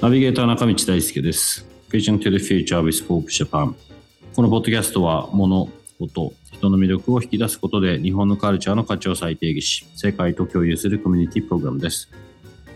[0.00, 1.66] ナビゲーター中道大輔です。
[1.90, 3.74] Vision to the Future with Hope Japan。
[4.34, 5.66] このポッドキャストは、物、
[5.98, 12.10] こと人の魅力を引き出すことで、日本のカルチャーの価値を再定義し、世界と共有するコミュニティプログラムです。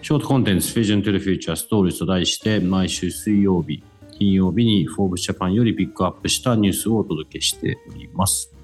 [0.02, 3.82] ショートコンテンツ Vision to the Future Stories と題して、毎週水曜日、
[4.18, 8.57] 金曜日に Forbes Japan よりピックアップしたニュースをお届けしております。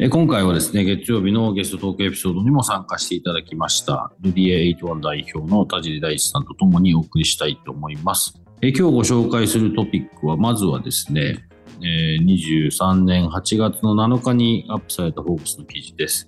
[0.00, 8.40] 今回はですね、月曜日のゲストトークエピソードにも参加していただきました、ルディエ81代表の田尻大地さんと共にお送りしたいと思います。
[8.62, 11.44] 今日ご紹介するトピックは、まずはですね、
[11.82, 16.26] え23年8月の7日にアップされたフォーブスの記事です。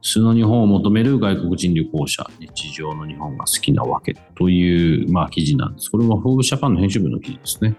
[0.00, 5.90] 素の日本を求める外国人旅行者、日常の日本が好きなわけという、まあ、記事なんです。
[5.90, 7.76] これはフォーブスジャパンの編集部の記事ですね。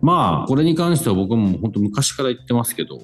[0.00, 2.98] まあ、これに関しては僕も本当昔から言ってますけど、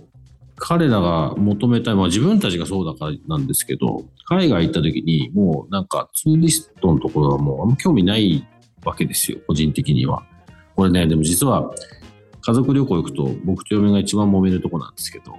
[0.57, 8.47] 彼らが求めたい、まあ自分たちがそうだからなんですけど、海外行った時にもうなんかツーリストのところはもうあんま興味ない
[8.85, 10.25] わけですよ、個人的には。
[10.77, 11.71] これね、でも実は
[12.41, 15.39] 家族旅行行くと僕と嫁が一番揉めるとこなんですけど、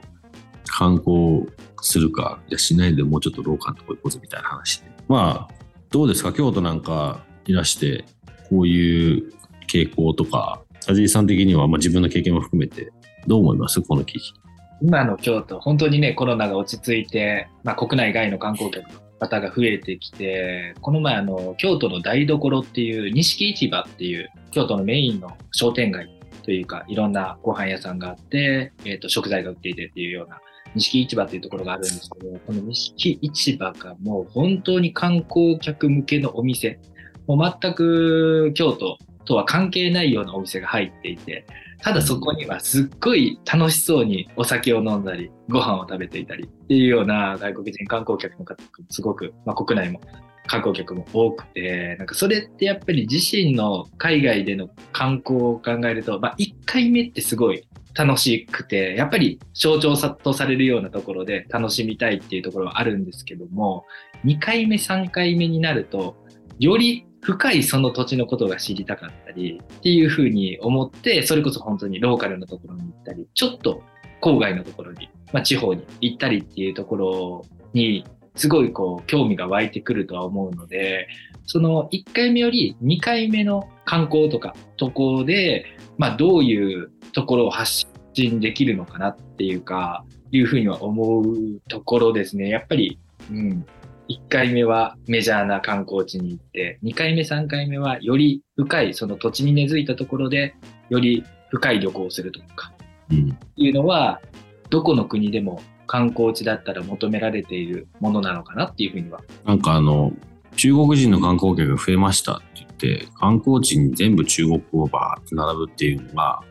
[0.66, 1.46] 観光
[1.82, 4.92] するか、いやしないでもうちょっと廊下のとこ行こうぜみたいな話で。
[5.08, 5.54] まあ、
[5.90, 6.34] どうですか？
[6.34, 8.06] 京都なんかいらして、
[8.50, 9.34] こういう
[9.68, 12.92] 傾向とか、田尻さん的には、まあ、自分の経験も含めて
[13.28, 13.82] どう思います？
[13.82, 14.34] この記事。
[14.82, 26.10] 今の京都、本当にね、コロナが落ち着いて、まあ、国内外の観光客の方が増えてきて、この前、あの、京都の台所っていう、錦市場っていう、京都のメインの商店街
[26.44, 30.40] というか、いろんなご飯屋さんがあって、えっ、ー、と、食材が売っていてっていうような、
[30.76, 36.80] 錦市場っていうところがあるんですけど、この錦市場がもう本当に観光客向けのお店、
[37.28, 41.46] もう全く京都とは関係ないようなお店が入っていて、
[41.82, 50.00] ただそこにはすっごい楽しそうにお酒を飲んだり、ご飯を食べていたりっていうような外国人観光客の方がすごく、まあ、国内も
[50.48, 63.86] 観光客も多くて、なんかそれってやっぱり自身の海外での観光を考えると、まあ、1回目ってすごい楽しくて、やっぱり象徴とされるようなところで楽しみたいっていうところはあるんですけども、
[64.26, 66.16] 2回目、3回目になると、
[66.60, 73.82] より深いその土地のことが知りたかったりっていうふうに思って、それこそ本当にローカルのところに行ったり、ちょっと
[74.22, 81.08] 郊外のところに、まあ、地方に行ったりっていうところに、すごいこう興味が湧いてくるとは思うので、
[81.46, 85.66] その1回目より2回目の観光とかとこで、
[85.98, 92.50] まあ、どういうところを発信できるのかなっていうか、いうふうには思うところですね。
[92.50, 93.00] やっぱり、
[93.32, 93.66] うん、
[94.10, 100.56] 1回目はメジャーな観光地に行って、2回目、3回目はより深い、その土地に根付いたところで、
[100.90, 102.74] より深い旅行をするとか、
[103.12, 104.22] うん、いうのは、
[104.70, 109.22] どこの国でも観光地だったら求められているものなのかなっていうふうには。
[109.46, 110.12] なんかあの、
[110.56, 116.42] 中国人の観光客が増えましたって言って、観光地に全部中国語をバーって並ぶっていうのが、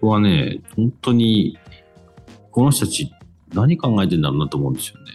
[0.00, 1.58] 僕はね、本当に、
[2.50, 3.10] この人たち
[3.54, 5.10] 何考えてんだろうなと思うんですよね。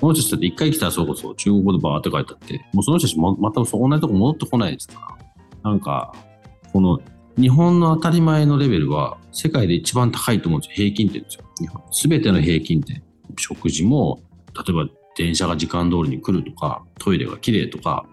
[0.00, 5.16] この人たちって一回来たらそうこそ中国語でバーって書いてあって、もうその人たちもまたそ同じとこ戻ってこないですか
[5.64, 5.70] ら。
[5.70, 6.14] なんか、
[6.72, 7.00] この
[7.38, 10.86] 日本の当たり前のレベルは世界で一番高いと思うんですよ。
[10.88, 11.44] 平均点ですよ。
[11.60, 11.82] 日本。
[11.90, 13.02] すべての平均点。
[13.36, 14.20] 食事も、
[14.54, 18.06] 例えば電車が時間通りに来るとか、トイレが綺麗とか、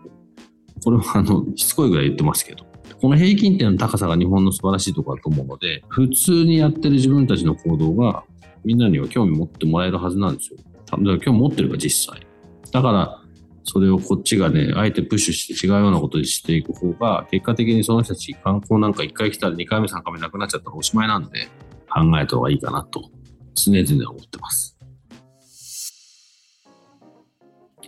[0.83, 2.65] これはあの、しつこいぐらい言ってますけど、
[3.01, 8.23] この平均点の高さが日本の素晴らしいところだと思うので、普通にやってる自分たちの行動が
[8.63, 10.59] みんなには興味持ってもらえるはずなんですよ。
[10.85, 12.25] だから今日持ってるか実際。
[12.71, 13.21] だから、
[13.63, 21.47] それをこっちがね、あえてプッシュして違うようなことにしていく方が、結果的にその人たち観光なんか1回来たら2回目3回目なくなっちゃったらおしまいなんで、
[21.89, 23.09] 考えた方がいいかなと、
[23.55, 24.77] 常々思ってます。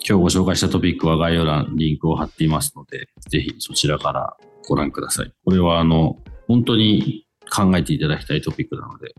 [0.09, 5.31] 今日ご紹介したトピックは概要欄、リンクを貼っていますので、ぜひそちらからご覧ください。
[5.43, 6.17] これはあの、
[6.47, 9.13] 本当に考えていただきたいトピックなので、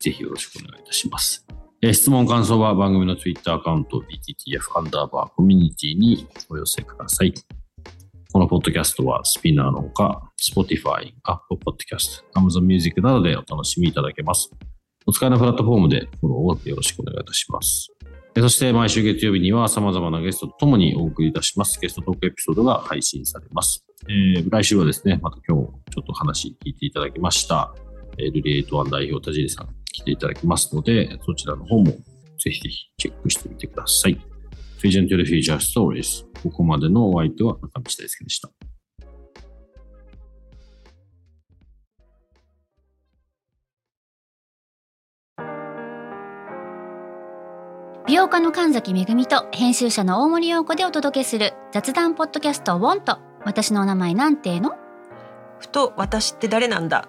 [0.00, 1.46] ぜひよろしくお願いいたします。
[1.84, 7.34] え質問、感想は番組の Twitter アカウント BTTF アンダーバーコミュニティにお寄せください。
[8.32, 14.48] このポッドキャストはスピナーのほか、Spotify、Apple Podcast、Amazon Music などでお楽しみいただけます。
[15.06, 17.88] お使いのプラットフォームでフォローをよろしくお願いいたします。
[18.38, 23.84] そして毎週月曜日には様々なゲストとともにお送りいたしますゲストトークエピソードが配信されます。
[24.08, 27.74] えー来週はですね、また今日ちょっと話聞いていただきました、
[28.18, 31.92] えルリエイトワン代表田尻さん来ていただきますので、そちらの方も
[32.38, 34.18] ぜひぜひチェックしてみてください。
[34.82, 36.24] Vision to the Future Stories。
[36.42, 38.50] ここまでのお相手は中道大輔でした。
[48.08, 54.72] 美容家の神崎めぐみと編集者の大森洋子でお届けする雑談ポッドキャスト「ウォンと私のお名前なんての?
[55.60, 57.08] ふと私って誰なんだ？